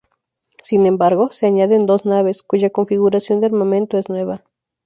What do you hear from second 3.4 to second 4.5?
armamento es nueva.